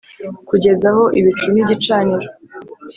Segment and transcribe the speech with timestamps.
[0.49, 2.27] kugeza aho ibicu n’igicaniro